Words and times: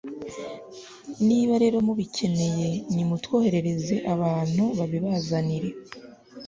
niba 1.27 1.53
rero 1.63 1.77
mubikeneye, 1.87 2.69
nimutwoherereze 2.93 3.95
abantu 4.13 4.63
babibazanire 4.77 5.69